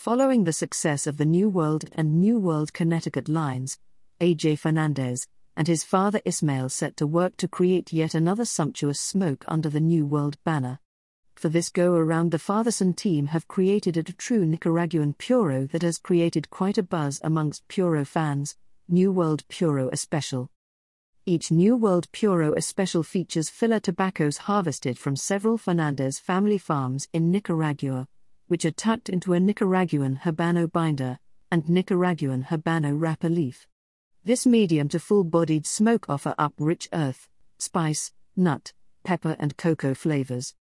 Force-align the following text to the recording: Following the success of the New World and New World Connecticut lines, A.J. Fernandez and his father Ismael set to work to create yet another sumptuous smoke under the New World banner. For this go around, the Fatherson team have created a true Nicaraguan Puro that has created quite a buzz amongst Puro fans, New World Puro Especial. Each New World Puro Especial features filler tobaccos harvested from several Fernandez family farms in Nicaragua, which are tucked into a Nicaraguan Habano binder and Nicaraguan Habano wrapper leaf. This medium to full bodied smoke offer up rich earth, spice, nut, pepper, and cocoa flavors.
Following 0.00 0.44
the 0.44 0.52
success 0.54 1.06
of 1.06 1.18
the 1.18 1.26
New 1.26 1.50
World 1.50 1.84
and 1.92 2.18
New 2.18 2.38
World 2.38 2.72
Connecticut 2.72 3.28
lines, 3.28 3.78
A.J. 4.18 4.56
Fernandez 4.56 5.26
and 5.58 5.68
his 5.68 5.84
father 5.84 6.22
Ismael 6.24 6.70
set 6.70 6.96
to 6.96 7.06
work 7.06 7.36
to 7.36 7.46
create 7.46 7.92
yet 7.92 8.14
another 8.14 8.46
sumptuous 8.46 8.98
smoke 8.98 9.44
under 9.46 9.68
the 9.68 9.78
New 9.78 10.06
World 10.06 10.42
banner. 10.42 10.78
For 11.34 11.50
this 11.50 11.68
go 11.68 11.92
around, 11.92 12.30
the 12.30 12.38
Fatherson 12.38 12.96
team 12.96 13.26
have 13.26 13.46
created 13.46 13.98
a 13.98 14.02
true 14.02 14.46
Nicaraguan 14.46 15.12
Puro 15.18 15.66
that 15.66 15.82
has 15.82 15.98
created 15.98 16.48
quite 16.48 16.78
a 16.78 16.82
buzz 16.82 17.20
amongst 17.22 17.68
Puro 17.68 18.06
fans, 18.06 18.56
New 18.88 19.12
World 19.12 19.46
Puro 19.48 19.90
Especial. 19.90 20.48
Each 21.26 21.50
New 21.50 21.76
World 21.76 22.10
Puro 22.10 22.54
Especial 22.54 23.02
features 23.02 23.50
filler 23.50 23.80
tobaccos 23.80 24.38
harvested 24.38 24.98
from 24.98 25.14
several 25.14 25.58
Fernandez 25.58 26.18
family 26.18 26.56
farms 26.56 27.06
in 27.12 27.30
Nicaragua, 27.30 28.08
which 28.50 28.64
are 28.64 28.72
tucked 28.72 29.08
into 29.08 29.32
a 29.32 29.38
Nicaraguan 29.38 30.18
Habano 30.24 30.66
binder 30.66 31.20
and 31.52 31.68
Nicaraguan 31.68 32.46
Habano 32.50 33.00
wrapper 33.00 33.28
leaf. 33.28 33.64
This 34.24 34.44
medium 34.44 34.88
to 34.88 34.98
full 34.98 35.22
bodied 35.22 35.68
smoke 35.68 36.06
offer 36.08 36.34
up 36.36 36.54
rich 36.58 36.88
earth, 36.92 37.28
spice, 37.58 38.12
nut, 38.34 38.72
pepper, 39.04 39.36
and 39.38 39.56
cocoa 39.56 39.94
flavors. 39.94 40.56